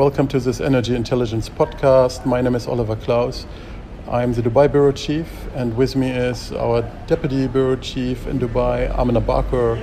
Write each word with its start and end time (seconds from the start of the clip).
welcome 0.00 0.26
to 0.26 0.40
this 0.40 0.62
Energy 0.62 0.94
Intelligence 0.96 1.50
podcast. 1.50 2.24
My 2.24 2.40
name 2.40 2.54
is 2.54 2.66
Oliver 2.66 2.96
Klaus. 2.96 3.44
I'm 4.08 4.32
the 4.32 4.40
Dubai 4.40 4.72
Bureau 4.72 4.92
Chief, 4.92 5.28
and 5.54 5.76
with 5.76 5.94
me 5.94 6.08
is 6.08 6.52
our 6.52 6.80
Deputy 7.06 7.46
Bureau 7.46 7.76
Chief 7.76 8.26
in 8.26 8.38
Dubai, 8.38 8.88
Amina 8.98 9.20
Bakr. 9.20 9.76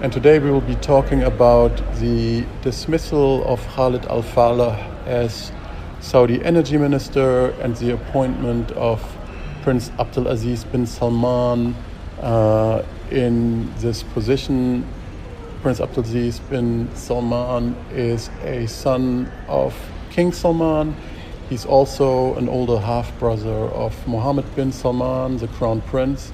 And 0.00 0.10
today 0.10 0.38
we 0.38 0.50
will 0.50 0.62
be 0.62 0.76
talking 0.76 1.22
about 1.22 1.76
the 1.96 2.46
dismissal 2.62 3.44
of 3.44 3.60
Khalid 3.74 4.06
Al 4.06 4.22
Falih 4.22 4.74
as 5.04 5.52
Saudi 6.00 6.42
Energy 6.42 6.78
Minister 6.78 7.50
and 7.60 7.76
the 7.76 7.92
appointment 7.92 8.70
of 8.70 9.02
Prince 9.64 9.90
Abdulaziz 9.98 10.64
bin 10.72 10.86
Salman 10.86 11.76
uh, 12.22 12.82
in 13.10 13.70
this 13.80 14.02
position 14.02 14.88
Prince 15.62 15.80
Abdulaziz 15.80 16.38
bin 16.48 16.88
Salman 16.94 17.74
is 17.90 18.30
a 18.44 18.66
son 18.68 19.28
of 19.48 19.74
King 20.08 20.30
Salman. 20.30 20.94
He's 21.48 21.66
also 21.66 22.36
an 22.36 22.48
older 22.48 22.78
half 22.78 23.18
brother 23.18 23.50
of 23.50 24.06
Mohammed 24.06 24.54
bin 24.54 24.70
Salman, 24.70 25.38
the 25.38 25.48
crown 25.48 25.80
prince. 25.80 26.32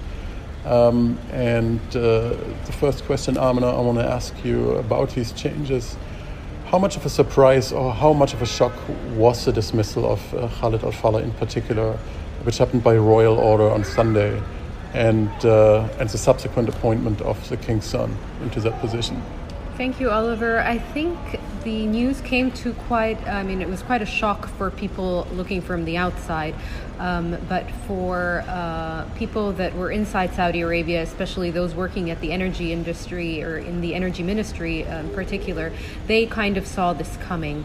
Um, 0.67 1.19
and 1.33 1.81
uh, 1.97 2.37
the 2.67 2.73
first 2.79 3.07
question, 3.07 3.39
Amina, 3.39 3.69
I 3.69 3.81
want 3.81 3.97
to 3.97 4.05
ask 4.05 4.35
you 4.45 4.73
about 4.73 5.15
these 5.15 5.33
changes. 5.33 5.97
How 6.67 6.79
much 6.79 6.97
of 6.97 7.07
a 7.07 7.11
surprise 7.11 7.73
or 7.73 7.95
how 7.95 8.13
much 8.13 8.35
of 8.35 8.43
a 8.43 8.47
shock 8.47 8.75
was 9.15 9.47
the 9.47 9.53
dismissal 9.53 10.05
of 10.05 10.35
uh, 10.35 10.49
Khalid 10.49 10.85
al 10.85 10.93
Faleh 10.93 11.25
in 11.25 11.33
particular, 11.33 11.97
which 12.43 12.59
happened 12.59 12.85
by 12.85 12.95
royal 12.99 13.39
order 13.39 13.71
on 13.71 13.85
Sunday? 13.85 14.43
And, 14.95 15.29
uh, 15.45 15.89
and 15.99 16.09
the 16.09 16.19
subsequent 16.19 16.69
appointment 16.69 17.21
of 17.21 17.49
the 17.49 17.57
king's 17.57 17.85
son 17.85 18.17
into 18.43 18.61
that 18.61 18.81
position. 18.81 19.23
Thank 19.77 19.99
you, 19.99 20.09
Oliver. 20.09 20.61
I 20.61 20.79
think 20.79 21.19
the 21.65 21.85
news 21.87 22.21
came 22.21 22.53
to 22.53 22.73
quite, 22.75 23.21
I 23.27 23.43
mean, 23.43 23.61
it 23.61 23.69
was 23.69 23.83
quite 23.83 24.03
a 24.03 24.07
shock 24.07 24.47
for 24.47 24.71
people 24.71 25.27
looking 25.33 25.61
from 25.61 25.85
the 25.85 25.97
outside. 25.97 26.55
Um, 27.01 27.37
but 27.49 27.69
for 27.89 28.45
uh, 28.47 29.05
people 29.17 29.53
that 29.55 29.75
were 29.75 29.91
inside 29.91 30.33
Saudi 30.35 30.61
Arabia, 30.61 31.03
especially 31.03 31.51
those 31.51 31.75
working 31.75 32.09
at 32.11 32.21
the 32.21 32.31
energy 32.31 32.73
industry 32.73 33.43
or 33.43 33.59
in 33.59 33.81
the 33.81 33.97
energy 33.97 34.23
ministry 34.23 34.83
in 34.83 35.11
particular, 35.11 35.73
they 36.07 36.25
kind 36.27 36.57
of 36.57 36.69
saw 36.69 36.93
this 36.93 37.17
coming 37.17 37.65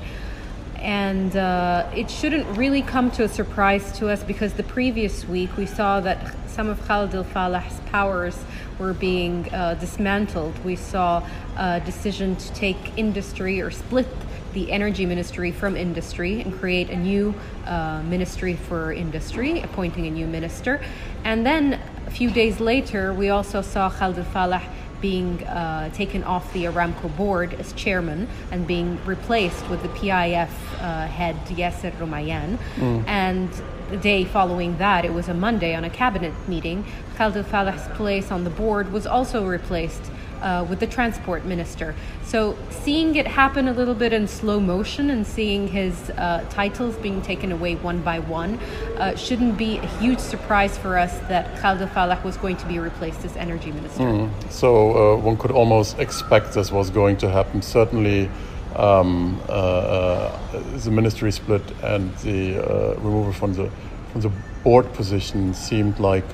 and 0.82 1.36
uh, 1.36 1.90
it 1.96 2.10
shouldn't 2.10 2.46
really 2.58 2.82
come 2.82 3.12
to 3.12 3.24
a 3.24 3.30
surprise 3.30 3.92
to 4.00 4.10
us 4.10 4.24
because 4.24 4.54
the 4.54 4.64
previous 4.64 5.26
week 5.26 5.56
we 5.58 5.66
saw 5.66 6.00
that 6.00 6.36
some 6.48 6.70
of 6.70 6.82
Khalid 6.88 7.14
al 7.16 7.24
Faleh's 7.24 7.80
powers 7.92 8.38
were 8.80 8.94
being 8.94 9.54
uh, 9.54 9.76
dismantled. 9.76 10.58
We 10.64 10.76
saw 10.76 11.26
a 11.58 11.82
decision 11.82 12.36
to 12.38 12.54
take 12.54 12.98
industry 12.98 13.62
or 13.62 13.72
split 13.72 14.08
the 14.54 14.72
energy 14.72 15.06
ministry 15.06 15.52
from 15.52 15.76
industry 15.76 16.42
and 16.42 16.58
create 16.58 16.90
a 16.90 16.96
new 16.96 17.36
uh, 17.66 18.02
ministry 18.04 18.56
for 18.56 18.92
industry, 18.92 19.62
appointing 19.62 20.08
a 20.08 20.12
new 20.12 20.28
minister. 20.28 20.82
And 21.24 21.46
then 21.46 21.80
a 22.08 22.12
few 22.12 22.32
days 22.32 22.60
later, 22.60 23.14
we 23.14 23.30
also 23.30 23.62
saw 23.62 23.90
Khalid 23.90 24.20
al 24.20 24.26
Faleh 24.26 24.64
being 25.02 25.44
uh, 25.46 25.90
taken 25.94 26.24
off 26.24 26.52
the 26.54 26.66
Aramco 26.66 27.16
board 27.16 27.54
as 27.56 27.74
chairman 27.74 28.28
and 28.52 28.68
being 28.68 29.04
replaced 29.06 29.68
with 29.70 29.82
the 29.82 29.90
PIF 29.90 30.50
uh, 30.82 31.08
head 31.08 31.36
Yasser 31.48 31.92
Rumayyan. 31.98 32.58
Mm. 32.76 33.08
And 33.08 33.50
the 33.90 33.98
day 33.98 34.24
following 34.24 34.78
that, 34.78 35.06
it 35.06 35.14
was 35.14 35.28
a 35.28 35.34
Monday 35.34 35.74
on 35.76 35.84
a 35.84 35.90
cabinet 35.90 36.34
meeting, 36.48 36.86
Khalid 37.16 37.46
Faleh's 37.46 37.88
place 37.98 38.32
on 38.32 38.44
the 38.44 38.50
board 38.50 38.92
was 38.92 39.08
also 39.08 39.46
replaced 39.46 40.12
uh, 40.42 40.66
with 40.70 40.80
the 40.80 40.88
transport 40.88 41.46
minister. 41.46 41.96
So 42.24 42.58
seeing 42.70 43.16
it 43.16 43.28
happen 43.28 43.68
a 43.68 43.74
little 43.74 43.96
bit 43.96 44.14
in 44.14 44.28
slow 44.28 44.60
motion 44.60 45.10
and 45.10 45.26
seeing 45.26 45.68
his 45.68 46.10
uh, 46.12 46.46
titles 46.50 46.96
being 46.98 47.22
taken 47.22 47.52
away 47.52 47.76
one 47.76 48.02
by 48.02 48.20
one 48.20 48.60
uh, 48.98 49.16
shouldn't 49.16 49.58
be 49.58 49.78
a 49.78 49.86
huge 50.00 50.20
surprise 50.20 50.78
for 50.78 50.98
us 50.98 51.18
that 51.28 51.58
Khalid 51.60 51.90
Faleh 51.90 52.24
was 52.24 52.38
going 52.38 52.58
to 52.58 52.66
be 52.68 52.80
replaced 52.80 53.24
as 53.26 53.36
energy 53.38 53.72
minister. 53.72 54.04
Mm. 54.04 54.52
So 54.52 55.16
uh, 55.16 55.18
one 55.18 55.38
could 55.38 55.52
almost 55.52 56.00
expect 56.00 56.54
this 56.54 56.72
was 56.72 56.90
going 56.90 57.18
to 57.18 57.30
happen. 57.30 57.62
Certainly. 57.62 58.30
Um, 58.76 59.42
uh, 59.50 59.52
uh, 59.52 60.40
the 60.78 60.92
ministry 60.92 61.32
split 61.32 61.64
and 61.82 62.16
the 62.18 62.60
removal 63.02 63.34
from 63.34 63.56
the 63.56 63.72
from 64.12 64.22
the 64.22 64.32
board 64.64 64.94
position 64.94 65.56
seemed 65.56 66.00
like 66.00 66.32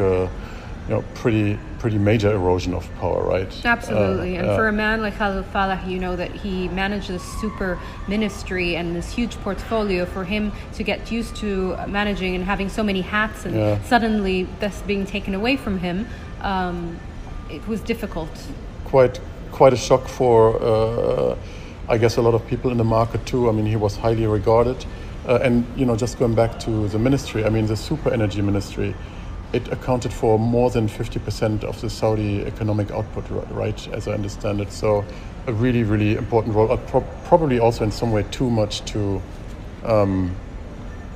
you 0.88 0.96
know, 0.96 1.04
pretty 1.16 1.58
pretty 1.80 1.98
major 1.98 2.32
erosion 2.32 2.74
of 2.74 2.90
power, 2.96 3.24
right? 3.24 3.66
Absolutely. 3.66 4.38
Uh, 4.38 4.42
and 4.42 4.56
for 4.56 4.68
a 4.68 4.72
man 4.72 5.02
like 5.02 5.18
Khalid 5.18 5.46
Faleh, 5.46 5.88
you 5.88 6.00
know 6.00 6.16
that 6.16 6.32
he 6.32 6.68
managed 6.70 7.10
this 7.10 7.24
super 7.42 7.80
ministry 8.08 8.76
and 8.76 8.96
this 8.96 9.12
huge 9.12 9.36
portfolio. 9.38 10.06
For 10.06 10.24
him 10.24 10.52
to 10.74 10.84
get 10.84 11.12
used 11.12 11.36
to 11.38 11.76
managing 11.88 12.36
and 12.36 12.44
having 12.44 12.70
so 12.70 12.84
many 12.84 13.02
hats, 13.02 13.46
and 13.46 13.56
yeah. 13.56 13.82
suddenly 13.84 14.44
this 14.60 14.82
being 14.86 15.06
taken 15.06 15.34
away 15.34 15.58
from 15.58 15.80
him, 15.80 16.08
um, 16.42 17.00
it 17.50 17.68
was 17.68 17.82
difficult. 17.82 18.30
Quite 18.86 19.20
quite 19.52 19.74
a 19.74 19.78
shock 19.78 20.08
for, 20.08 20.62
uh, 20.62 21.36
I 21.88 21.98
guess, 21.98 22.18
a 22.18 22.22
lot 22.22 22.34
of 22.36 22.46
people 22.46 22.72
in 22.72 22.78
the 22.78 22.84
market 22.84 23.26
too. 23.26 23.50
I 23.50 23.54
mean, 23.54 23.66
he 23.66 23.78
was 23.78 23.96
highly 23.96 24.28
regarded. 24.28 24.86
Uh, 25.28 25.40
and 25.42 25.66
you 25.76 25.86
know, 25.86 25.96
just 25.96 26.20
going 26.20 26.36
back 26.36 26.60
to 26.60 26.88
the 26.90 27.00
ministry, 27.00 27.44
I 27.44 27.50
mean, 27.50 27.66
the 27.66 27.76
super 27.76 28.14
energy 28.14 28.42
ministry 28.42 28.94
it 29.56 29.72
accounted 29.72 30.12
for 30.12 30.38
more 30.38 30.70
than 30.70 30.88
50% 30.88 31.64
of 31.64 31.80
the 31.80 31.90
Saudi 31.90 32.44
economic 32.46 32.92
output, 32.92 33.24
right, 33.52 33.88
as 33.94 34.08
I 34.08 34.12
understand 34.12 34.60
it. 34.60 34.72
So, 34.72 35.06
a 35.48 35.54
really, 35.54 35.84
really 35.84 36.16
important 36.16 36.56
role, 36.56 36.72
uh, 36.72 36.78
pro- 36.78 37.08
probably 37.24 37.60
also 37.60 37.84
in 37.84 37.92
some 37.92 38.12
way 38.12 38.26
too 38.32 38.50
much 38.50 38.84
to. 38.94 39.22
Um, 39.84 40.36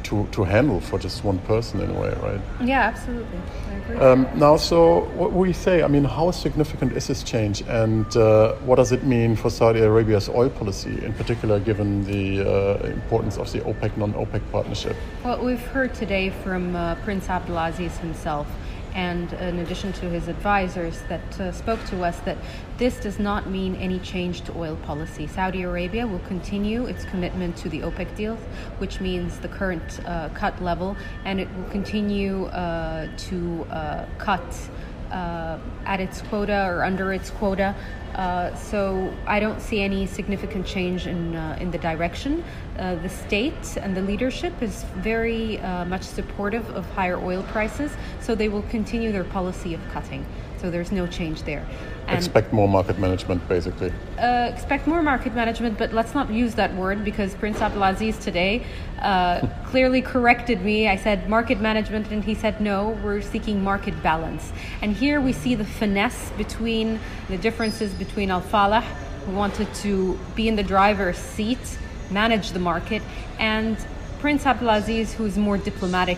to, 0.09 0.28
to 0.31 0.44
handle 0.44 0.80
for 0.80 0.97
just 0.97 1.24
one 1.24 1.38
person 1.40 1.81
in 1.81 1.90
a 1.92 1.94
way, 1.94 2.09
right? 2.22 2.42
Yeah, 2.62 2.81
absolutely. 2.81 3.40
I 3.70 3.75
agree. 3.75 3.97
Um, 3.97 4.28
now, 4.36 4.58
so 4.58 5.02
what 5.16 5.34
we 5.34 5.53
say? 5.53 5.84
I 5.84 5.88
mean, 5.88 6.03
how 6.03 6.31
significant 6.31 6.94
is 6.94 7.08
this 7.08 7.22
change, 7.24 7.62
and 7.68 8.06
uh, 8.18 8.53
what 8.66 8.78
does 8.78 8.92
it 8.92 9.03
mean 9.03 9.36
for 9.36 9.50
Saudi 9.50 9.81
Arabia's 9.81 10.28
oil 10.30 10.50
policy, 10.50 11.03
in 11.06 11.14
particular, 11.14 11.59
given 11.59 12.03
the 12.06 12.42
uh, 12.42 12.88
importance 12.88 13.38
of 13.38 13.52
the 13.52 13.59
OPEC 13.62 13.98
non-OPEC 13.98 14.42
partnership? 14.52 14.96
Well, 15.24 15.44
we've 15.44 15.68
heard 15.68 15.94
today 15.94 16.31
from 16.44 16.75
uh, 16.75 16.96
Prince 16.96 17.28
Abdulaziz 17.28 17.98
himself 18.00 18.48
and 18.94 19.33
in 19.33 19.59
addition 19.59 19.94
to 19.94 20.09
his 20.09 20.27
advisors 20.27 21.01
that 21.09 21.39
uh, 21.39 21.51
spoke 21.51 21.83
to 21.85 22.03
us 22.03 22.19
that 22.22 22.38
this 22.77 23.00
does 23.00 23.19
not 23.19 23.50
mean 23.50 23.75
any 23.75 24.00
change 24.00 24.41
to 24.41 24.57
oil 24.57 24.75
policy. 24.77 25.27
Saudi 25.27 25.63
Arabia 25.63 26.07
will 26.07 26.19
continue 26.19 26.85
its 26.85 27.03
commitment 27.05 27.55
to 27.57 27.69
the 27.69 27.81
OPEC 27.81 28.16
deal, 28.16 28.35
which 28.77 29.01
means 29.01 29.39
the 29.39 29.47
current 29.47 30.00
uh, 30.05 30.29
cut 30.29 30.61
level, 30.61 30.95
and 31.25 31.39
it 31.39 31.47
will 31.55 31.69
continue 31.69 32.45
uh, 32.45 33.07
to 33.17 33.66
uh, 33.72 34.05
cut 34.17 34.69
uh, 35.12 35.58
at 35.86 36.00
its 36.00 36.22
quota 36.24 36.68
or 36.68 36.84
under 36.84 37.14
its 37.14 37.30
quota. 37.30 37.75
Uh, 38.16 38.53
so 38.56 39.14
I 39.28 39.40
don't 39.40 39.62
see 39.62 39.81
any 39.81 40.06
significant 40.06 40.66
change 40.66 41.08
in 41.08 41.36
uh, 41.36 41.58
in 41.62 41.72
the 41.72 41.78
direction. 41.78 42.44
Uh, 42.78 42.96
the 42.96 43.09
state 43.09 43.78
and 43.78 43.96
the 43.96 44.02
leadership 44.02 44.53
is 44.62 44.84
very 44.96 45.59
uh, 45.59 45.86
much 45.86 46.03
supportive 46.03 46.69
of 46.72 46.86
higher 46.92 47.18
oil 47.18 47.44
prices, 47.44 47.92
so 48.19 48.36
they 48.36 48.50
will 48.50 48.64
continue 48.64 49.12
their 49.12 49.24
policy 49.24 49.74
of 49.74 49.81
cutting. 49.92 50.25
So 50.59 50.70
there's 50.70 50.92
no 50.92 51.08
change 51.08 51.44
there. 51.44 51.66
And 52.08 52.18
expect 52.18 52.52
more 52.52 52.68
market 52.68 53.00
management, 53.00 53.47
basically. 53.47 53.94
Uh, 54.18 54.52
expect 54.53 54.88
more 54.88 55.02
market 55.02 55.34
management, 55.34 55.78
but 55.78 55.94
let's 55.94 56.14
not 56.14 56.30
use 56.30 56.56
that 56.56 56.75
word 56.75 57.06
because 57.06 57.34
Prince 57.36 57.59
Abdulaziz 57.59 58.22
today 58.22 58.66
uh, 59.02 59.48
clearly 59.66 60.02
corrected 60.02 60.62
me. 60.62 60.90
I 60.90 60.98
said 60.98 61.30
market 61.30 61.62
management, 61.62 62.12
and 62.12 62.24
he 62.24 62.36
said 62.36 62.59
no, 62.59 62.90
we're 63.03 63.22
seeking 63.22 63.64
market 63.64 64.02
balance. 64.03 64.52
And 64.81 64.94
here 64.94 65.22
we 65.22 65.31
see 65.31 65.56
the 65.56 65.66
finesse 65.66 66.31
between 66.31 67.00
the 67.30 67.38
differences 67.38 67.94
between 67.94 68.30
Al 68.30 68.42
Falih, 68.42 68.83
who 69.25 69.31
wanted 69.31 69.74
to 69.75 70.19
be 70.36 70.50
in 70.50 70.57
the 70.57 70.63
driver's 70.63 71.18
seat, 71.18 71.80
manage 72.12 72.51
the 72.51 72.60
market, 72.60 73.01
and 73.38 73.78
Prince 74.19 74.44
Abdulaziz, 74.44 75.13
who's 75.13 75.38
more 75.38 75.57
diplomatic, 75.57 76.18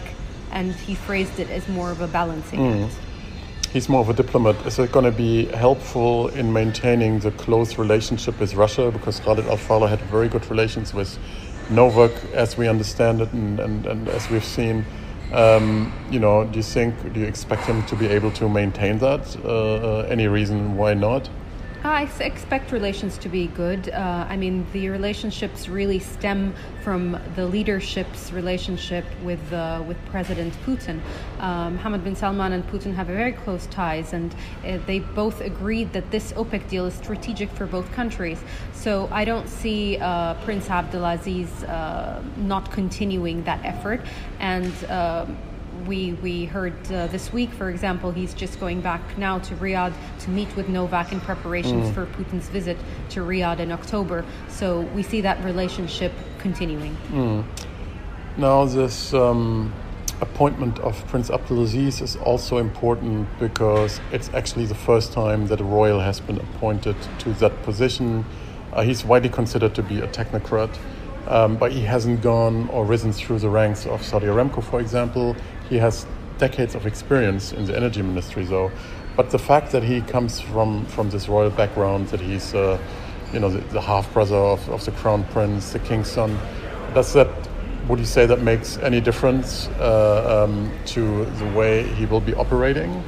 and 0.52 0.74
he 0.74 0.96
phrased 0.96 1.40
it 1.40 1.50
as 1.52 1.68
more 1.68 1.92
of 1.92 2.02
a 2.02 2.08
balancing 2.08 2.60
mm. 2.60 2.86
act 2.86 2.98
he's 3.72 3.88
more 3.88 4.02
of 4.02 4.10
a 4.10 4.14
diplomat. 4.14 4.56
Is 4.66 4.80
it 4.80 4.92
going 4.92 5.06
to 5.06 5.12
be 5.12 5.46
helpful 5.46 6.28
in 6.30 6.52
maintaining 6.52 7.20
the 7.20 7.32
close 7.32 7.78
relationship 7.78 8.40
with 8.40 8.54
Russia? 8.56 8.92
Because 8.92 9.20
Khalid 9.20 9.48
Al 9.48 9.58
Faleh 9.58 9.90
had 9.90 10.02
very 10.02 10.28
good 10.28 10.50
relations 10.50 10.94
with 10.94 11.18
Novak, 11.70 12.12
as 12.34 12.58
we 12.58 12.68
understand 12.68 13.22
it, 13.22 13.32
and, 13.32 13.60
and, 13.60 13.86
and 13.86 14.10
as 14.10 14.30
we've 14.30 14.44
seen. 14.44 14.86
Um, 15.32 15.94
you 16.12 16.20
know, 16.20 16.44
do 16.44 16.58
you 16.58 16.64
think, 16.64 17.14
do 17.14 17.22
you 17.22 17.26
expect 17.26 17.64
him 17.64 17.84
to 17.86 17.96
be 17.96 18.08
able 18.08 18.32
to 18.32 18.50
maintain 18.50 18.98
that? 18.98 19.38
Uh, 19.46 19.48
uh 19.48 20.08
any 20.10 20.28
reason 20.28 20.76
why 20.76 20.94
not? 20.94 21.30
I 21.84 22.04
expect 22.20 22.72
relations 22.72 23.18
to 23.20 23.30
be 23.30 23.48
good. 23.48 23.90
Uh, 23.90 24.28
I 24.30 24.38
mean, 24.38 24.68
the 24.72 24.90
relationships 24.90 25.68
really 25.68 25.98
stem 25.98 26.54
from 26.84 27.20
the 27.36 27.48
leadership's 27.48 28.32
relationship 28.32 29.04
with 29.24 29.42
uh, 29.52 29.84
with 29.88 29.98
President 30.06 30.54
Putin. 30.64 31.00
Um, 31.40 31.76
Mohammed 31.78 32.04
bin 32.04 32.16
Salman 32.16 32.54
and 32.54 32.68
Putin 32.68 32.94
have 32.94 33.08
very 33.08 33.32
close 33.32 33.66
ties, 33.68 34.14
and 34.14 34.32
uh, 34.64 34.78
they 34.86 35.00
both 35.00 35.42
agreed 35.42 35.92
that 35.94 36.12
this 36.12 36.34
OPEC 36.34 36.70
deal 36.70 36.86
is 36.86 36.94
strategic 36.94 37.50
for 37.50 37.66
both 37.66 37.92
countries. 37.94 38.40
So 38.74 39.10
I 39.12 39.26
don't 39.26 39.50
see 39.50 39.98
uh, 39.98 40.36
Prince 40.44 40.68
Abdulaziz 40.68 41.68
uh, 41.68 42.22
not 42.38 42.72
continuing 42.72 43.44
that 43.46 43.66
effort, 43.66 44.02
and 44.40 44.72
um, 44.86 45.36
we 45.88 46.14
we 46.14 46.46
heard 46.46 46.74
uh, 46.92 47.08
this 47.08 47.32
week, 47.34 47.52
for 47.52 47.70
example, 47.70 48.12
he's 48.12 48.34
just 48.34 48.60
going 48.60 48.82
back 48.82 49.18
now 49.18 49.40
to 49.40 49.56
Riyadh 49.56 49.94
to 50.20 50.30
meet 50.30 50.56
with 50.56 50.70
Novak 50.70 51.12
in 51.12 51.20
preparations 51.20 51.90
mm. 51.90 51.94
for 51.94 52.06
Putin's 52.06 52.50
visit 52.50 52.78
to 53.10 53.22
Riyadh 53.22 53.60
in 53.60 53.72
October. 53.72 54.26
So 54.50 54.82
we 54.96 55.04
see 55.04 55.22
that 55.22 55.44
relationship 55.44 56.12
continuing. 56.40 56.96
Mm. 57.10 57.44
Now, 58.38 58.66
this 58.66 59.14
um, 59.14 59.74
appointment 60.22 60.80
of 60.80 61.06
Prince 61.08 61.30
Abdulaziz 61.30 62.02
is 62.02 62.16
also 62.18 62.58
important 62.58 63.28
because 63.40 64.00
it's 64.12 64.30
actually 64.34 64.66
the 64.66 64.76
first 64.76 65.12
time 65.12 65.48
that 65.48 65.60
a 65.60 65.64
royal 65.64 66.00
has 66.00 66.20
been 66.20 66.38
appointed 66.38 66.96
to 67.20 67.34
that 67.34 67.64
position. 67.64 68.26
Uh, 68.72 68.84
he's 68.84 69.04
widely 69.04 69.30
considered 69.30 69.76
to 69.76 69.84
be 69.84 70.00
a 70.00 70.08
technocrat. 70.08 70.74
Um, 71.28 71.56
but 71.56 71.72
he 71.72 71.82
hasn't 71.82 72.22
gone 72.22 72.68
or 72.70 72.86
risen 72.86 73.14
through 73.14 73.40
the 73.40 73.50
ranks 73.50 73.86
of 73.86 74.04
Saudi 74.04 74.28
Aramco, 74.28 74.64
for 74.64 74.80
example. 74.80 75.36
He 75.70 75.78
has 75.78 76.06
decades 76.38 76.76
of 76.76 76.86
experience 76.86 77.54
in 77.54 77.66
the 77.66 77.76
energy 77.76 78.02
ministry, 78.02 78.44
though. 78.44 78.72
But 79.16 79.30
the 79.30 79.40
fact 79.40 79.72
that 79.72 79.84
he 79.84 80.02
comes 80.02 80.40
from, 80.40 80.86
from 80.86 81.10
this 81.10 81.30
royal 81.30 81.50
background, 81.50 82.08
that 82.08 82.22
he's, 82.22 82.54
uh, 82.54 82.80
you 83.34 83.40
know, 83.40 83.50
the, 83.50 83.60
the 83.74 83.82
half 83.82 84.12
brother 84.14 84.36
of, 84.36 84.68
of 84.70 84.84
the 84.86 84.92
crown 84.92 85.24
prince, 85.26 85.74
the 85.74 85.80
king's 85.80 86.10
son, 86.10 86.40
does 86.94 87.14
that, 87.14 87.28
would 87.88 88.00
you 88.00 88.06
say 88.06 88.26
that 88.26 88.42
makes 88.42 88.78
any 88.80 89.00
difference 89.00 89.68
uh, 89.80 90.46
um, 90.46 90.72
to 90.88 91.26
the 91.26 91.46
way 91.54 91.84
he 91.84 92.06
will 92.06 92.22
be 92.22 92.34
operating? 92.34 93.04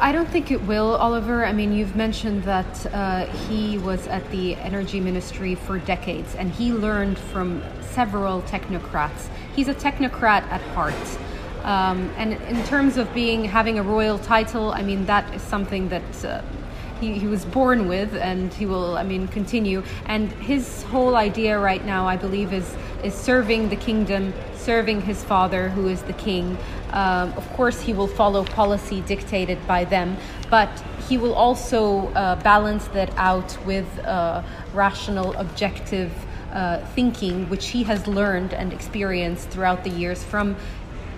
I 0.00 0.12
don't 0.12 0.28
think 0.28 0.50
it 0.50 0.62
will, 0.62 0.96
Oliver. 0.96 1.44
I 1.44 1.52
mean, 1.52 1.72
you've 1.72 1.96
mentioned 1.96 2.44
that 2.44 2.86
uh, 2.94 3.26
he 3.48 3.78
was 3.78 4.06
at 4.06 4.28
the 4.30 4.54
energy 4.56 5.00
ministry 5.00 5.54
for 5.54 5.78
decades 5.78 6.34
and 6.34 6.50
he 6.52 6.72
learned 6.72 7.18
from 7.18 7.62
several 7.80 8.42
technocrats. 8.42 9.28
He's 9.54 9.68
a 9.68 9.74
technocrat 9.74 10.42
at 10.44 10.60
heart. 10.74 10.94
Um, 11.64 12.12
and 12.16 12.32
in 12.32 12.64
terms 12.64 12.96
of 12.96 13.12
being 13.12 13.44
having 13.44 13.78
a 13.78 13.82
royal 13.82 14.18
title, 14.18 14.72
I 14.72 14.82
mean, 14.82 15.06
that 15.06 15.32
is 15.34 15.42
something 15.42 15.88
that. 15.90 16.24
Uh, 16.24 16.42
he, 17.00 17.18
he 17.18 17.26
was 17.26 17.44
born 17.44 17.88
with, 17.88 18.14
and 18.14 18.54
he 18.54 18.64
will, 18.64 18.96
I 18.96 19.02
mean, 19.02 19.26
continue. 19.26 19.82
And 20.06 20.30
his 20.30 20.84
whole 20.84 21.16
idea 21.16 21.58
right 21.58 21.84
now, 21.84 22.06
I 22.06 22.16
believe, 22.16 22.52
is 22.52 22.76
is 23.02 23.14
serving 23.14 23.68
the 23.68 23.76
kingdom, 23.76 24.32
serving 24.54 25.02
his 25.02 25.24
father, 25.24 25.68
who 25.70 25.88
is 25.88 26.02
the 26.02 26.12
king. 26.12 26.56
Um, 26.92 27.32
of 27.36 27.48
course, 27.54 27.80
he 27.80 27.92
will 27.92 28.06
follow 28.06 28.44
policy 28.44 29.00
dictated 29.02 29.58
by 29.66 29.84
them, 29.84 30.16
but 30.50 30.68
he 31.08 31.18
will 31.18 31.34
also 31.34 32.08
uh, 32.08 32.36
balance 32.42 32.86
that 32.88 33.12
out 33.16 33.56
with 33.64 33.86
uh, 34.00 34.42
rational, 34.74 35.32
objective 35.34 36.12
uh, 36.52 36.78
thinking, 36.94 37.48
which 37.48 37.68
he 37.68 37.82
has 37.84 38.06
learned 38.06 38.52
and 38.52 38.72
experienced 38.72 39.48
throughout 39.48 39.84
the 39.84 39.90
years 39.90 40.22
from 40.22 40.54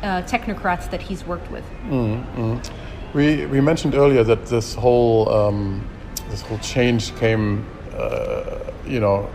uh, 0.03 0.23
technocrats 0.23 0.91
that 0.91 1.03
he's 1.03 1.27
worked 1.27 1.51
with. 1.51 1.65
Mm-hmm. 1.89 3.19
We, 3.19 3.47
we 3.47 3.61
mentioned 3.61 3.95
earlier 3.95 4.25
that 4.25 4.47
this 4.47 4.75
whole 4.75 5.29
um, 5.29 5.89
this 6.31 6.43
whole 6.43 6.59
change 6.59 7.15
came, 7.17 7.67
uh, 7.97 8.59
you 8.87 9.01
know, 9.01 9.29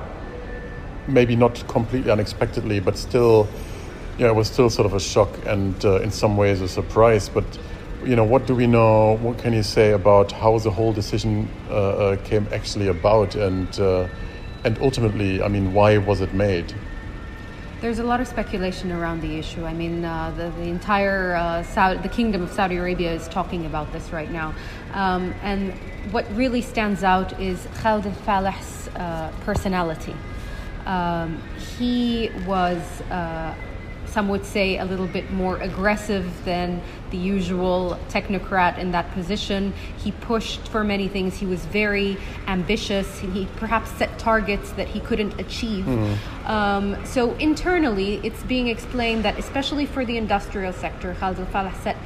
maybe 1.08 1.36
not 1.36 1.66
completely 1.68 2.12
unexpectedly, 2.12 2.80
but 2.80 2.98
still, 2.98 3.48
yeah, 4.19 4.27
it 4.27 4.36
was 4.36 4.48
still 4.48 4.69
sort 4.69 4.86
of 4.86 4.94
a 4.94 5.00
shock 5.00 5.30
and 5.45 5.74
uh, 5.86 6.01
in 6.01 6.12
some 6.12 6.36
ways 6.36 6.60
a 6.60 6.68
surprise. 6.68 7.30
But 7.30 7.45
you 8.04 8.16
know, 8.16 8.25
what 8.25 8.45
do 8.45 8.54
we 8.54 8.68
know? 8.68 9.18
What 9.21 9.38
can 9.38 9.54
you 9.54 9.63
say 9.63 9.92
about 9.92 10.31
how 10.31 10.60
the 10.60 10.71
whole 10.71 10.94
decision 10.94 11.50
uh, 11.69 11.74
uh 11.74 12.16
came 12.18 12.48
actually 12.51 12.89
about, 12.89 13.36
and 13.36 13.80
uh, 13.80 14.07
and 14.66 14.77
ultimately, 14.80 15.42
I 15.42 15.48
mean, 15.48 15.74
why 15.74 15.98
was 15.98 16.19
it 16.19 16.33
made? 16.33 16.74
There's 17.81 18.00
a 18.00 18.04
lot 18.04 18.19
of 18.19 18.27
speculation 18.27 18.92
around 18.92 19.21
the 19.21 19.39
issue. 19.39 19.63
I 19.63 19.74
mean, 19.74 20.04
uh, 20.04 20.31
the, 20.36 20.50
the 20.62 20.68
entire 20.68 21.36
uh, 21.36 21.63
Saudi, 21.63 22.01
the 22.01 22.10
Kingdom 22.10 22.42
of 22.42 22.51
Saudi 22.51 22.75
Arabia 22.75 23.13
is 23.13 23.30
talking 23.30 23.66
about 23.66 23.94
this 23.94 24.12
right 24.12 24.30
now. 24.30 24.54
Um, 24.92 25.33
and 25.44 25.71
what 26.12 26.25
really 26.36 26.62
stands 26.62 27.06
out 27.06 27.39
is 27.39 27.69
Khalid 27.75 28.07
al-Falih's 28.07 28.89
uh, 28.89 29.31
personality. 29.45 30.13
Um, 30.86 31.42
he 31.77 32.31
was, 32.45 32.81
uh, 33.12 33.56
some 34.10 34.28
would 34.30 34.46
say, 34.46 34.78
a 34.78 34.86
little 34.86 35.08
bit 35.08 35.32
more 35.32 35.58
aggressive 35.58 36.26
than 36.46 36.82
the 37.12 37.18
usual 37.18 37.98
technocrat 38.10 38.78
in 38.78 38.92
that 38.92 39.12
position. 39.14 39.74
He 39.98 40.12
pushed 40.12 40.68
for 40.68 40.84
many 40.84 41.08
things. 41.08 41.38
He 41.38 41.46
was 41.46 41.66
very 41.66 42.18
ambitious. 42.48 43.20
He 43.20 43.48
perhaps 43.56 43.92
set 43.92 44.18
targets 44.20 44.72
that 44.74 44.88
he 44.88 45.00
couldn't 45.00 45.40
achieve. 45.40 45.86
Mm. 45.86 46.18
Um, 46.48 47.06
so 47.06 47.34
internally, 47.36 48.20
it's 48.24 48.44
being 48.44 48.68
explained 48.68 49.24
that, 49.26 49.38
especially 49.38 49.86
for 49.86 50.06
the 50.06 50.18
industrial 50.18 50.74
sector, 50.74 51.16
Khalid 51.20 51.40
al-Falih 51.40 51.76
set 51.84 51.98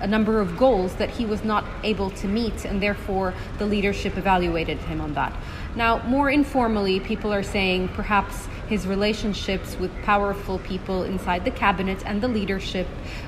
a 0.00 0.06
number 0.06 0.40
of 0.40 0.58
goals 0.58 0.96
that 0.96 1.10
he 1.10 1.24
was 1.24 1.44
not 1.44 1.64
able 1.84 2.10
to 2.10 2.26
meet, 2.26 2.64
and 2.64 2.82
therefore 2.82 3.32
the 3.58 3.66
leadership 3.66 4.18
evaluated 4.18 4.78
him 4.78 5.00
on 5.00 5.14
that. 5.14 5.32
Now, 5.74 6.02
more 6.06 6.28
informally, 6.28 7.00
people 7.00 7.32
are 7.32 7.42
saying 7.42 7.88
perhaps 7.88 8.46
his 8.68 8.86
relationships 8.86 9.76
with 9.78 9.90
powerful 10.02 10.58
people 10.58 11.02
inside 11.04 11.44
the 11.44 11.50
cabinet 11.50 12.02
and 12.04 12.20
the 12.20 12.28
leadership 12.28 12.86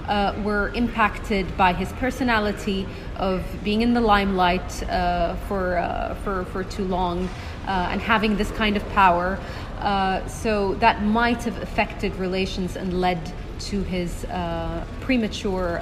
uh, 0.09 0.35
were 0.43 0.69
impacted 0.71 1.57
by 1.57 1.73
his 1.73 1.91
personality 1.95 2.87
of 3.17 3.43
being 3.63 3.81
in 3.81 3.95
the 3.95 4.01
limelight 4.01 4.83
uh, 4.85 5.37
for, 5.49 5.79
uh, 5.79 6.15
for, 6.17 6.45
for 6.47 6.65
too 6.65 6.85
long 6.85 7.29
uh, 7.67 7.89
and 7.91 8.01
having 8.03 8.37
this 8.37 8.51
kind 8.51 8.77
of 8.77 8.87
power. 8.91 9.39
Uh, 9.79 10.27
so 10.27 10.75
that 10.75 11.03
might 11.03 11.43
have 11.45 11.61
affected 11.63 12.15
relations 12.17 12.77
and 12.77 13.01
led 13.01 13.33
to 13.59 13.83
his 13.85 14.25
uh, 14.27 14.85
premature 15.01 15.81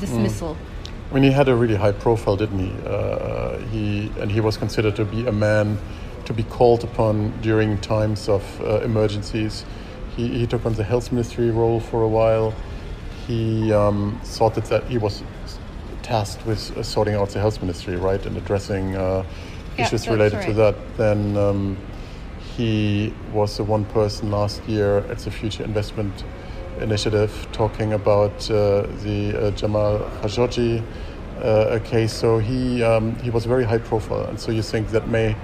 dismissal. 0.00 0.54
Mm. 0.54 0.71
I 1.12 1.14
mean, 1.14 1.24
he 1.24 1.30
had 1.30 1.46
a 1.46 1.54
really 1.54 1.74
high 1.74 1.92
profile, 1.92 2.36
didn't 2.38 2.58
he? 2.58 2.72
Uh, 2.88 3.58
he 3.70 4.10
and 4.18 4.32
he 4.32 4.40
was 4.40 4.56
considered 4.56 4.96
to 4.96 5.04
be 5.04 5.26
a 5.26 5.32
man 5.32 5.78
to 6.24 6.32
be 6.32 6.42
called 6.42 6.84
upon 6.84 7.38
during 7.42 7.78
times 7.82 8.30
of 8.30 8.42
uh, 8.62 8.80
emergencies. 8.80 9.66
He, 10.16 10.28
he, 10.28 10.46
took 10.46 10.64
on 10.64 10.72
the 10.72 10.84
health 10.84 11.12
ministry 11.12 11.50
role 11.50 11.80
for 11.80 12.02
a 12.02 12.08
while. 12.08 12.54
He 13.26 13.74
um, 13.74 14.18
thought 14.24 14.54
that, 14.54 14.64
that 14.66 14.84
he 14.84 14.96
was 14.96 15.22
tasked 16.02 16.46
with 16.46 16.74
uh, 16.78 16.82
sorting 16.82 17.14
out 17.14 17.28
the 17.28 17.40
health 17.40 17.60
ministry, 17.60 17.96
right, 17.96 18.24
and 18.24 18.34
addressing 18.38 18.96
uh, 18.96 19.26
yeah, 19.76 19.84
issues 19.84 20.08
related 20.08 20.38
right. 20.38 20.46
to 20.46 20.52
that. 20.54 20.96
Then 20.96 21.36
um, 21.36 21.76
he 22.56 23.12
was 23.34 23.58
the 23.58 23.64
one 23.64 23.84
person 23.84 24.30
last 24.30 24.64
year 24.64 24.98
at 25.10 25.18
the 25.18 25.30
Future 25.30 25.62
Investment 25.62 26.24
initiative 26.80 27.48
talking 27.52 27.92
about 27.92 28.50
uh, 28.50 28.86
the 29.02 29.34
uh, 29.34 29.50
Jamal 29.52 29.98
Khashoggi 30.20 30.82
uh, 31.40 31.78
case. 31.84 32.12
So 32.12 32.38
he 32.38 32.82
um, 32.82 33.16
he 33.16 33.30
was 33.30 33.44
very 33.44 33.64
high 33.64 33.78
profile, 33.78 34.24
and 34.24 34.38
so 34.40 34.52
you 34.52 34.62
think 34.62 34.88
that 34.90 35.08
may 35.08 35.36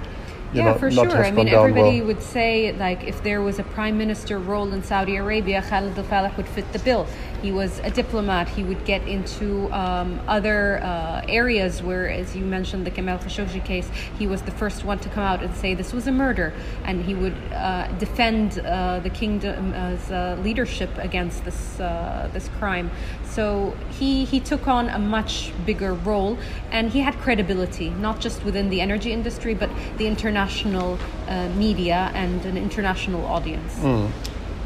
yeah, 0.53 0.65
know, 0.65 0.73
for 0.77 0.91
sure. 0.91 1.23
I 1.23 1.31
mean, 1.31 1.47
everybody 1.47 1.99
well. 1.99 2.07
would 2.07 2.21
say 2.21 2.71
like 2.73 3.03
if 3.03 3.21
there 3.23 3.41
was 3.41 3.59
a 3.59 3.63
prime 3.63 3.97
minister 3.97 4.39
role 4.39 4.71
in 4.73 4.83
Saudi 4.83 5.15
Arabia, 5.15 5.61
Khalid 5.61 5.97
al 5.97 6.03
Falih 6.05 6.35
would 6.37 6.47
fit 6.47 6.71
the 6.73 6.79
bill. 6.79 7.07
He 7.41 7.51
was 7.51 7.79
a 7.79 7.89
diplomat. 7.89 8.49
He 8.49 8.63
would 8.63 8.83
get 8.83 9.07
into 9.07 9.71
um, 9.71 10.19
other 10.27 10.79
uh, 10.83 11.21
areas 11.27 11.81
where, 11.81 12.09
as 12.09 12.35
you 12.35 12.43
mentioned, 12.43 12.85
the 12.85 12.91
Jamal 12.91 13.17
Khashoggi 13.17 13.63
case, 13.63 13.89
he 14.17 14.27
was 14.27 14.41
the 14.41 14.51
first 14.51 14.83
one 14.83 14.99
to 14.99 15.09
come 15.09 15.23
out 15.23 15.41
and 15.41 15.55
say 15.55 15.73
this 15.73 15.93
was 15.93 16.07
a 16.07 16.11
murder, 16.11 16.53
and 16.83 17.05
he 17.05 17.15
would 17.15 17.37
uh, 17.53 17.87
defend 17.97 18.59
uh, 18.59 18.99
the 18.99 19.09
kingdom's 19.09 20.11
uh, 20.11 20.37
leadership 20.43 20.89
against 20.97 21.45
this 21.45 21.79
uh, 21.79 22.29
this 22.33 22.49
crime. 22.59 22.91
So 23.29 23.75
he 23.91 24.25
he 24.25 24.39
took 24.39 24.67
on 24.67 24.89
a 24.89 24.99
much 24.99 25.53
bigger 25.65 25.93
role, 25.93 26.37
and 26.71 26.89
he 26.89 26.99
had 26.99 27.15
credibility 27.19 27.89
not 27.89 28.19
just 28.19 28.43
within 28.43 28.69
the 28.69 28.81
energy 28.81 29.11
industry, 29.11 29.53
but 29.53 29.69
the 29.97 30.07
international 30.07 30.97
uh, 31.27 31.47
media 31.49 32.11
and 32.13 32.43
an 32.45 32.57
international 32.57 33.25
audience. 33.25 33.75
Mm. 33.75 34.11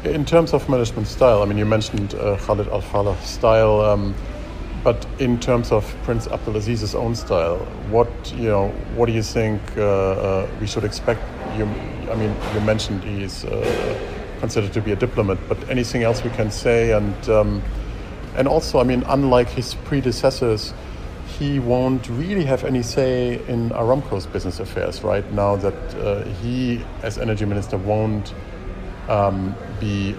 In 0.04 0.24
terms 0.24 0.52
of 0.52 0.68
management 0.68 1.08
style, 1.08 1.42
I 1.42 1.46
mean, 1.46 1.58
you 1.58 1.66
mentioned 1.66 2.14
uh, 2.14 2.36
Khalid 2.36 2.68
Al 2.68 2.82
Falih 2.82 3.18
style, 3.22 3.80
um, 3.80 4.14
but 4.82 5.06
in 5.18 5.38
terms 5.40 5.72
of 5.72 5.84
Prince 6.02 6.26
Abdulaziz's 6.26 6.94
own 6.94 7.14
style, 7.14 7.58
what 7.90 8.10
you 8.36 8.48
know, 8.48 8.68
what 8.96 9.06
do 9.06 9.12
you 9.12 9.22
think 9.22 9.60
uh, 9.76 9.82
uh, 9.82 10.48
we 10.60 10.66
should 10.66 10.84
expect? 10.84 11.20
You, 11.56 11.64
I 12.10 12.16
mean, 12.16 12.34
you 12.54 12.60
mentioned 12.60 13.04
he's 13.04 13.44
uh, 13.44 13.98
considered 14.40 14.72
to 14.72 14.80
be 14.80 14.92
a 14.92 14.96
diplomat, 14.96 15.38
but 15.48 15.58
anything 15.70 16.02
else 16.02 16.22
we 16.24 16.30
can 16.30 16.50
say? 16.50 16.92
And 16.92 17.28
um, 17.28 17.62
and 18.36 18.48
also, 18.48 18.80
I 18.80 18.84
mean, 18.84 19.04
unlike 19.06 19.48
his 19.48 19.74
predecessors, 19.74 20.74
he 21.38 21.58
won't 21.58 22.08
really 22.08 22.44
have 22.44 22.64
any 22.64 22.82
say 22.82 23.40
in 23.48 23.70
Aramco's 23.70 24.26
business 24.26 24.60
affairs, 24.60 25.02
right? 25.02 25.28
Now 25.32 25.56
that 25.56 25.94
uh, 25.94 26.24
he, 26.42 26.84
as 27.02 27.18
energy 27.18 27.44
minister, 27.44 27.76
won't 27.76 28.32
um, 29.08 29.54
be 29.80 30.14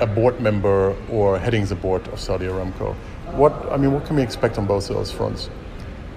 a 0.00 0.06
board 0.06 0.40
member 0.40 0.96
or 1.10 1.38
heading 1.38 1.64
the 1.66 1.74
board 1.74 2.06
of 2.08 2.20
Saudi 2.20 2.46
Aramco. 2.46 2.94
What 3.32 3.52
I 3.70 3.76
mean, 3.76 3.92
what 3.92 4.04
can 4.06 4.16
we 4.16 4.22
expect 4.22 4.58
on 4.58 4.66
both 4.66 4.88
those 4.88 5.12
fronts? 5.12 5.48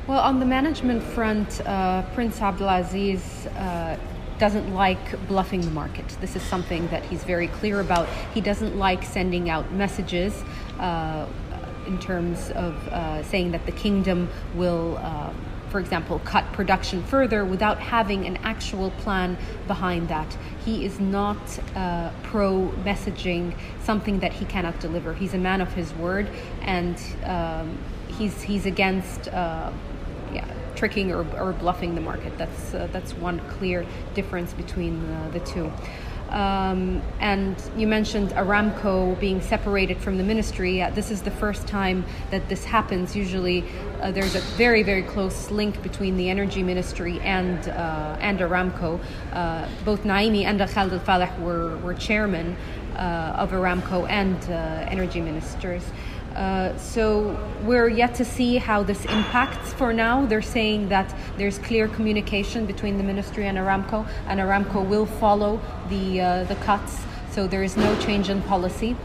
Well, 0.08 0.20
on 0.20 0.40
the 0.40 0.46
management 0.46 1.02
front, 1.02 1.62
uh, 1.66 2.02
Prince 2.14 2.40
Abdulaziz 2.40 3.22
uh, 3.56 3.98
doesn't 4.40 4.74
like 4.74 5.28
bluffing 5.28 5.62
the 5.62 5.72
market. 5.72 6.08
This 6.22 6.36
is 6.36 6.42
something 6.42 6.88
that 6.88 7.04
he's 7.06 7.24
very 7.24 7.48
clear 7.48 7.80
about. 7.80 8.08
He 8.34 8.42
doesn't 8.42 8.78
like 8.78 9.04
sending 9.04 9.50
out 9.50 9.72
messages 9.72 10.44
uh, 10.80 11.28
in 11.88 12.00
terms 12.00 12.52
of 12.52 12.76
uh, 12.88 13.24
saying 13.24 13.52
that 13.52 13.66
the 13.66 13.72
kingdom 13.72 14.30
will. 14.56 14.98
Uh, 14.98 15.34
for 15.70 15.80
example, 15.80 16.20
cut 16.20 16.46
production 16.54 17.02
further 17.02 17.44
without 17.44 17.80
having 17.80 18.28
an 18.28 18.38
actual 18.44 18.92
plan 18.92 19.36
behind 19.66 20.08
that. 20.08 20.38
He 20.64 20.86
is 20.86 21.00
not 21.00 21.40
uh, 21.76 22.12
pro 22.22 22.72
messaging 22.84 23.58
something 23.82 24.20
that 24.20 24.34
he 24.34 24.46
cannot 24.46 24.80
deliver. 24.80 25.16
He's 25.16 25.34
a 25.34 25.40
man 25.40 25.62
of 25.62 25.74
his 25.74 25.92
word, 25.96 26.30
and 26.62 26.96
um, 27.26 27.80
he's 28.08 28.40
he's 28.44 28.68
against. 28.68 29.30
Uh, 29.30 29.72
tricking 30.76 31.12
or, 31.12 31.26
or 31.38 31.54
bluffing 31.54 31.96
the 31.96 32.02
market. 32.02 32.38
That's 32.38 32.74
uh, 32.74 32.88
that's 32.92 33.14
one 33.14 33.40
clear 33.58 33.86
difference 34.14 34.54
between 34.54 35.06
uh, 35.06 35.30
the 35.32 35.40
two. 35.40 35.72
Um, 36.34 37.04
and 37.20 37.56
you 37.78 37.86
mentioned 37.86 38.30
Aramco 38.32 39.20
being 39.20 39.40
separated 39.40 40.00
from 40.00 40.18
the 40.18 40.24
ministry. 40.24 40.82
Uh, 40.82 40.90
this 40.90 41.12
is 41.12 41.22
the 41.22 41.30
first 41.30 41.68
time 41.68 42.04
that 42.32 42.50
this 42.50 42.66
happens. 42.66 43.16
Usually, 43.16 43.64
uh, 44.02 44.10
there's 44.10 44.34
a 44.34 44.40
very, 44.58 44.82
very 44.82 45.04
close 45.04 45.52
link 45.52 45.84
between 45.84 46.18
the 46.18 46.32
energy 46.32 46.64
ministry 46.64 47.20
and 47.20 47.70
uh, 47.70 48.18
and 48.20 48.40
Aramco. 48.40 49.00
Uh, 49.32 49.68
both 49.86 50.04
Naimi 50.04 50.44
and 50.44 50.60
Khalid 50.60 50.94
Al 50.94 51.00
Faleh 51.00 51.40
were, 51.40 51.78
were 51.78 51.94
chairman 51.94 52.58
uh, 52.96 53.36
of 53.38 53.52
Aramco 53.52 54.10
and 54.10 54.38
uh, 54.50 54.90
energy 54.90 55.22
ministers. 55.22 55.84
Uh, 56.36 56.76
so 56.78 57.38
we're 57.64 57.88
yet 57.88 58.16
to 58.16 58.26
see 58.26 58.58
how 58.58 58.82
this 58.82 59.06
impacts 59.06 59.72
for 59.74 59.94
now. 59.94 60.26
They're 60.26 60.42
saying 60.42 60.90
that 60.90 61.16
there's 61.38 61.60
clear 61.60 61.88
communication 61.88 62.66
between 62.66 62.98
the 62.98 63.04
ministry 63.04 63.48
and 63.48 63.58
Aramco, 63.58 64.08
and 64.28 64.40
Aramco 64.40 64.88
will 64.88 65.06
follow 65.06 65.60
the, 65.90 66.22
uh, 66.22 66.44
the 66.46 66.56
cuts, 66.56 67.02
so 67.32 67.48
there 67.48 67.64
is 67.64 67.78
no 67.78 68.00
change 68.00 68.30
in 68.30 68.42
policy. 68.44 68.96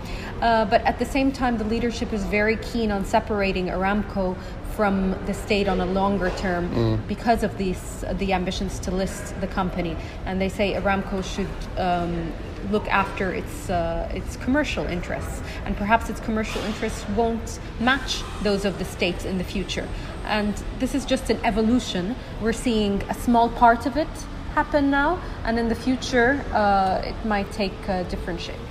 Uh, 0.40 0.64
but 0.64 0.80
at 0.82 0.99
the 0.99 1.04
same 1.04 1.32
time, 1.32 1.58
the 1.58 1.64
leadership 1.64 2.12
is 2.12 2.25
very 2.25 2.56
keen 2.58 2.92
on 2.92 3.04
separating 3.04 3.66
Aramco 3.66 4.37
from 4.78 5.11
the 5.26 5.35
state 5.35 5.66
on 5.66 5.80
a 5.80 5.87
longer 5.87 6.30
term 6.37 6.70
mm. 6.70 7.08
because 7.08 7.42
of 7.42 7.58
these 7.58 8.04
the 8.12 8.32
ambitions 8.32 8.78
to 8.78 8.92
list 8.92 9.35
the 9.40 9.49
company. 9.49 9.97
And 10.25 10.40
they 10.40 10.49
say 10.49 10.75
Aramco 10.75 11.18
should 11.25 11.54
um, 11.76 12.32
look 12.70 12.87
after 12.87 13.26
its 13.40 13.68
uh, 13.70 14.08
its 14.14 14.37
commercial 14.37 14.85
interests, 14.87 15.42
and 15.64 15.76
perhaps 15.76 16.08
its 16.08 16.20
commercial 16.20 16.62
interests 16.62 17.04
won't 17.16 17.58
match 17.80 18.23
those 18.44 18.64
of 18.64 18.78
the 18.78 18.85
state 18.85 19.26
in 19.26 19.37
the 19.38 19.49
future. 19.54 19.88
And 20.26 20.54
this 20.78 20.94
is 20.94 21.04
just 21.04 21.28
an 21.28 21.40
evolution. 21.42 22.14
We're 22.40 22.61
seeing 22.66 23.02
a 23.14 23.14
small 23.14 23.49
part 23.49 23.85
of 23.85 23.97
it 23.97 24.14
happen 24.54 24.90
now, 24.90 25.18
and 25.44 25.58
in 25.58 25.68
the 25.68 25.80
future, 25.87 26.30
uh, 26.52 27.11
it 27.11 27.18
might 27.25 27.50
take 27.50 27.78
a 27.88 28.04
different 28.04 28.40
shape. 28.40 28.66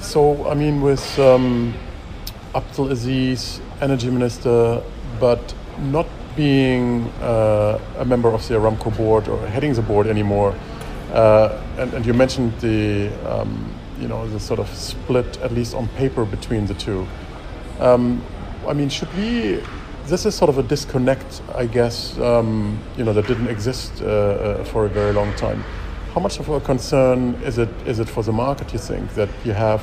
So, 0.00 0.50
I 0.50 0.54
mean, 0.54 0.82
with 0.82 1.06
um, 1.18 1.74
Abdul 2.54 2.90
Aziz, 2.90 3.60
energy 3.80 4.10
minister, 4.10 4.82
but 5.20 5.54
not 5.78 6.06
being 6.36 7.06
uh, 7.20 7.80
a 7.98 8.04
member 8.04 8.28
of 8.28 8.46
the 8.46 8.54
Aramco 8.54 8.96
board 8.96 9.28
or 9.28 9.38
heading 9.48 9.74
the 9.74 9.82
board 9.82 10.06
anymore, 10.06 10.54
uh, 11.12 11.60
and, 11.78 11.94
and, 11.94 12.06
you 12.06 12.12
mentioned 12.12 12.52
the, 12.60 13.10
um, 13.26 13.74
you 13.98 14.06
know, 14.06 14.28
the 14.28 14.38
sort 14.38 14.60
of 14.60 14.68
split, 14.74 15.38
at 15.38 15.52
least 15.52 15.74
on 15.74 15.88
paper, 15.96 16.24
between 16.24 16.66
the 16.66 16.74
two. 16.74 17.06
Um, 17.80 18.22
I 18.66 18.74
mean, 18.74 18.88
should 18.88 19.12
we? 19.16 19.62
This 20.06 20.26
is 20.26 20.34
sort 20.34 20.48
of 20.48 20.58
a 20.58 20.62
disconnect, 20.62 21.42
I 21.54 21.66
guess. 21.66 22.18
Um, 22.18 22.78
you 22.96 23.04
know, 23.04 23.12
that 23.12 23.26
didn't 23.26 23.48
exist 23.48 24.02
uh, 24.02 24.06
uh, 24.06 24.64
for 24.64 24.84
a 24.84 24.88
very 24.88 25.12
long 25.12 25.34
time. 25.34 25.62
How 26.14 26.20
much 26.20 26.38
of 26.38 26.48
a 26.48 26.60
concern 26.60 27.34
is 27.44 27.58
it? 27.58 27.68
Is 27.86 28.00
it 28.00 28.08
for 28.08 28.22
the 28.22 28.32
market? 28.32 28.72
You 28.72 28.78
think 28.78 29.14
that 29.14 29.28
you 29.44 29.52
have 29.52 29.82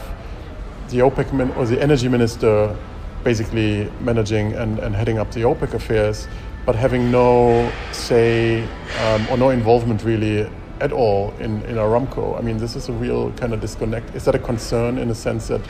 the 0.90 1.00
OPEC 1.00 1.58
or 1.58 1.66
the 1.66 1.82
energy 1.82 2.08
minister 2.08 2.76
basically 3.26 3.92
managing 4.00 4.54
and, 4.54 4.80
and 4.80 4.96
heading 4.96 5.18
up 5.18 5.30
the 5.32 5.42
OPEC 5.42 5.74
affairs, 5.74 6.28
but 6.66 6.76
having 6.76 7.12
no 7.12 7.70
say 7.92 8.64
um, 9.04 9.28
or 9.30 9.38
no 9.38 9.50
involvement 9.50 10.04
really 10.04 10.50
at 10.80 10.92
all 10.92 11.32
in, 11.40 11.62
in 11.64 11.76
Aramco. 11.76 12.38
I 12.38 12.42
mean, 12.42 12.58
this 12.58 12.76
is 12.76 12.88
a 12.88 12.94
real 12.94 13.32
kind 13.34 13.54
of 13.54 13.60
disconnect. 13.60 14.16
Is 14.16 14.26
that 14.26 14.36
a 14.36 14.40
concern 14.40 14.98
in 15.00 15.08
the 15.08 15.16
sense 15.16 15.48
that 15.48 15.62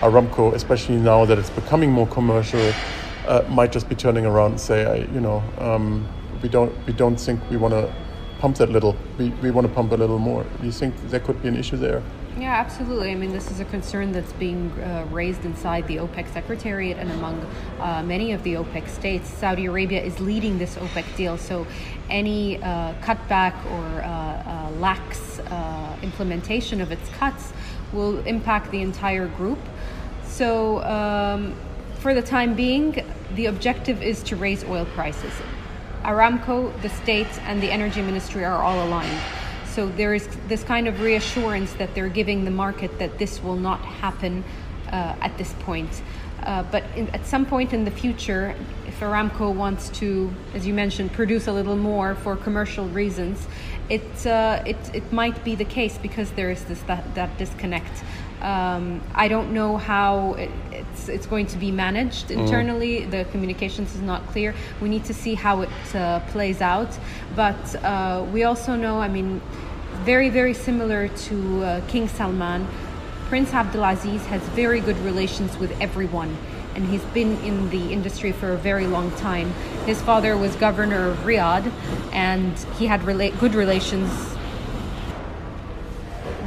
Aramco, 0.00 0.52
especially 0.54 0.96
now 0.96 1.24
that 1.24 1.38
it's 1.38 1.50
becoming 1.50 1.90
more 1.90 2.06
commercial, 2.06 2.72
uh, 3.26 3.42
might 3.48 3.72
just 3.72 3.88
be 3.88 3.94
turning 3.94 4.26
around 4.26 4.52
and 4.52 4.60
say, 4.60 4.84
I, 4.84 5.12
you 5.14 5.20
know, 5.20 5.42
um, 5.58 6.06
we 6.42 6.48
don't 6.48 6.72
we 6.86 6.92
don't 6.92 7.16
think 7.16 7.40
we 7.50 7.56
want 7.56 7.72
to 7.72 7.92
pump 8.40 8.56
that 8.56 8.70
little. 8.70 8.96
We, 9.18 9.30
we 9.42 9.50
want 9.50 9.66
to 9.66 9.72
pump 9.72 9.92
a 9.92 9.96
little 9.96 10.18
more. 10.18 10.44
Do 10.60 10.66
you 10.66 10.72
think 10.72 10.94
there 11.10 11.20
could 11.20 11.40
be 11.42 11.48
an 11.48 11.56
issue 11.56 11.76
there? 11.76 12.02
Yeah, 12.38 12.54
absolutely. 12.54 13.10
I 13.10 13.16
mean, 13.16 13.32
this 13.32 13.50
is 13.50 13.58
a 13.58 13.64
concern 13.64 14.12
that's 14.12 14.32
being 14.34 14.70
uh, 14.80 15.06
raised 15.10 15.44
inside 15.44 15.86
the 15.88 15.96
OPEC 15.96 16.32
Secretariat 16.32 16.96
and 16.96 17.10
among 17.10 17.40
uh, 17.80 18.02
many 18.04 18.32
of 18.32 18.42
the 18.44 18.54
OPEC 18.54 18.88
states. 18.88 19.28
Saudi 19.28 19.66
Arabia 19.66 20.00
is 20.00 20.20
leading 20.20 20.56
this 20.56 20.76
OPEC 20.76 21.16
deal, 21.16 21.36
so 21.36 21.66
any 22.08 22.62
uh, 22.62 22.94
cutback 23.02 23.54
or 23.72 24.02
uh, 24.02 24.08
uh, 24.08 24.70
lax 24.78 25.40
uh, 25.40 25.96
implementation 26.02 26.80
of 26.80 26.92
its 26.92 27.08
cuts 27.10 27.52
will 27.92 28.20
impact 28.20 28.70
the 28.70 28.80
entire 28.80 29.26
group. 29.26 29.58
So, 30.24 30.82
um, 30.84 31.54
for 31.98 32.14
the 32.14 32.22
time 32.22 32.54
being, 32.54 33.04
the 33.34 33.46
objective 33.46 34.02
is 34.02 34.22
to 34.24 34.36
raise 34.36 34.62
oil 34.64 34.86
prices. 34.94 35.32
Aramco, 36.04 36.80
the 36.80 36.88
state, 36.88 37.28
and 37.42 37.60
the 37.60 37.70
energy 37.70 38.00
ministry 38.00 38.44
are 38.44 38.62
all 38.62 38.86
aligned. 38.86 39.20
So 39.70 39.88
there 39.88 40.14
is 40.14 40.28
this 40.48 40.64
kind 40.64 40.88
of 40.88 41.00
reassurance 41.00 41.72
that 41.74 41.94
they're 41.94 42.08
giving 42.08 42.44
the 42.44 42.50
market 42.50 42.98
that 42.98 43.18
this 43.18 43.42
will 43.42 43.56
not 43.56 43.80
happen 43.80 44.42
uh, 44.88 45.14
at 45.20 45.36
this 45.38 45.52
point. 45.60 46.02
Uh, 46.42 46.62
but 46.64 46.84
in, 46.96 47.08
at 47.10 47.24
some 47.26 47.46
point 47.46 47.72
in 47.72 47.84
the 47.84 47.90
future, 47.90 48.56
if 48.86 48.98
Aramco 49.00 49.54
wants 49.54 49.90
to, 49.90 50.32
as 50.54 50.66
you 50.66 50.74
mentioned, 50.74 51.12
produce 51.12 51.46
a 51.46 51.52
little 51.52 51.76
more 51.76 52.14
for 52.16 52.34
commercial 52.34 52.88
reasons, 52.88 53.46
it 53.88 54.26
uh, 54.26 54.62
it, 54.66 54.78
it 54.94 55.12
might 55.12 55.44
be 55.44 55.54
the 55.54 55.64
case 55.64 55.98
because 55.98 56.30
there 56.32 56.50
is 56.50 56.64
this 56.64 56.80
that, 56.82 57.14
that 57.14 57.36
disconnect. 57.38 58.02
Um, 58.42 59.00
I 59.14 59.28
don't 59.28 59.52
know 59.52 59.76
how 59.76 60.34
it, 60.34 60.50
it's 60.72 61.08
it's 61.08 61.26
going 61.26 61.46
to 61.46 61.58
be 61.58 61.70
managed 61.70 62.28
mm. 62.28 62.38
internally. 62.38 63.02
Mm. 63.02 63.10
The 63.10 63.24
communications 63.30 63.94
is 63.94 64.00
not 64.00 64.26
clear. 64.28 64.54
We 64.80 64.88
need 64.88 65.04
to 65.06 65.14
see 65.14 65.34
how 65.34 65.62
it 65.62 65.94
uh, 65.94 66.20
plays 66.32 66.60
out. 66.60 66.98
But 67.36 67.74
uh, 67.84 68.26
we 68.32 68.44
also 68.44 68.76
know, 68.76 69.00
I 69.00 69.08
mean, 69.08 69.40
very 70.04 70.30
very 70.30 70.54
similar 70.54 71.08
to 71.08 71.62
uh, 71.62 71.80
King 71.88 72.08
Salman 72.08 72.66
Prince 73.30 73.52
Abdulaziz 73.52 74.22
has 74.26 74.42
very 74.56 74.80
good 74.80 74.98
relations 75.04 75.56
with 75.58 75.70
everyone 75.80 76.36
and 76.74 76.84
he's 76.84 77.04
been 77.14 77.36
in 77.44 77.70
the 77.70 77.92
industry 77.92 78.32
for 78.32 78.50
a 78.52 78.56
very 78.56 78.88
long 78.88 79.12
time. 79.12 79.52
His 79.86 80.02
father 80.02 80.36
was 80.36 80.56
governor 80.56 81.10
of 81.10 81.18
Riyadh 81.18 81.70
and 82.12 82.58
he 82.76 82.86
had 82.86 83.02
rela- 83.02 83.38
good 83.38 83.54
relations 83.54 84.10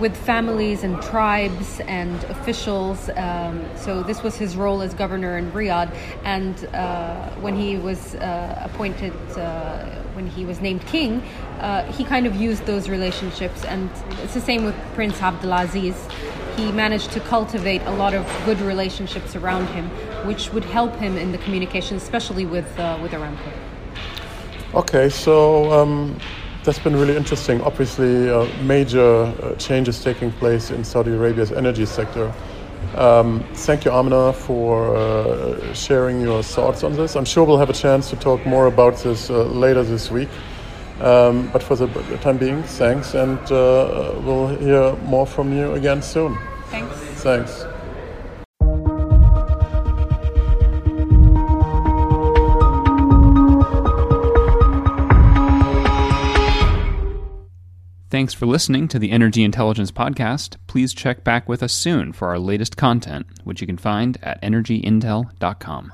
with 0.04 0.18
families 0.18 0.84
and 0.84 1.02
tribes 1.02 1.80
and 1.88 2.22
officials. 2.26 3.10
Um, 3.16 3.66
so 3.78 4.04
this 4.04 4.22
was 4.22 4.36
his 4.36 4.58
role 4.58 4.82
as 4.82 4.94
governor 4.94 5.38
in 5.38 5.50
Riyadh. 5.54 5.96
And 6.26 6.56
uh, 6.76 7.30
when 7.46 7.56
he 7.56 7.78
was 7.78 8.16
uh, 8.16 8.68
appointed, 8.68 9.14
uh, 9.38 9.86
when 10.16 10.28
he 10.28 10.44
was 10.44 10.60
named 10.60 10.86
king, 10.88 11.24
uh, 11.62 11.90
he 11.94 12.04
kind 12.04 12.28
of 12.28 12.36
used 12.36 12.66
those 12.66 12.90
relationships. 12.90 13.64
And 13.64 13.90
it's 14.24 14.34
the 14.34 14.42
same 14.42 14.66
with 14.66 14.76
Prince 14.94 15.20
Abdulaziz 15.20 15.96
he 16.58 16.72
managed 16.74 17.12
to 17.14 17.20
cultivate 17.22 17.82
a 17.84 17.92
lot 17.92 18.14
of 18.14 18.24
good 18.46 18.60
relationships 18.60 19.36
around 19.38 19.66
him, 19.68 19.86
which 20.28 20.52
would 20.54 20.66
help 20.66 20.94
him 20.98 21.18
in 21.18 21.32
the 21.32 21.40
communication, 21.40 21.96
especially 21.96 22.46
with 22.46 22.70
uh, 22.78 23.00
with 23.02 23.12
Aramco. 23.14 23.52
Okay, 24.76 25.10
so 25.10 25.72
um, 25.72 26.20
that's 26.64 26.80
been 26.80 26.96
really 26.96 27.16
interesting. 27.16 27.62
Obviously, 27.62 28.30
uh, 28.30 28.48
major 28.64 29.02
uh, 29.02 29.56
changes 29.56 30.04
taking 30.04 30.32
place 30.32 30.72
in 30.72 30.84
Saudi 30.84 31.12
Arabia's 31.12 31.52
energy 31.52 31.86
sector. 31.86 32.34
Um, 32.96 33.44
thank 33.54 33.86
you, 33.86 33.92
Amina, 33.92 34.34
for 34.34 34.96
uh, 34.96 35.74
sharing 35.74 36.22
your 36.22 36.44
thoughts 36.44 36.84
on 36.84 36.94
this. 36.94 37.16
I'm 37.16 37.26
sure 37.26 37.44
we'll 37.44 37.58
have 37.58 37.70
a 37.70 37.74
chance 37.74 38.10
to 38.12 38.16
talk 38.16 38.46
more 38.46 38.68
about 38.68 38.98
this 38.98 39.30
uh, 39.30 39.44
later 39.44 39.84
this 39.84 40.12
week. 40.12 40.30
Um, 41.00 41.50
but 41.52 41.64
for 41.64 41.76
the 41.76 41.88
time 42.18 42.38
being, 42.38 42.62
thanks, 42.64 43.16
and 43.16 43.40
uh, 43.52 44.14
we'll 44.24 44.48
hear 44.58 44.96
more 45.04 45.26
from 45.26 45.52
you 45.52 45.74
again 45.74 46.02
soon. 46.02 46.38
Thanks. 46.70 46.96
Thanks. 47.24 47.73
Thanks 58.24 58.34
for 58.34 58.46
listening 58.46 58.88
to 58.88 59.00
the 59.00 59.12
Energy 59.12 59.44
Intelligence 59.44 59.92
Podcast. 59.92 60.56
Please 60.66 60.94
check 60.94 61.26
back 61.26 61.50
with 61.50 61.62
us 61.62 61.74
soon 61.74 62.14
for 62.14 62.30
our 62.30 62.40
latest 62.40 62.78
content, 62.78 63.28
which 63.44 63.60
you 63.60 63.68
can 63.68 63.76
find 63.76 64.18
at 64.24 64.42
energyintel.com. 64.42 65.92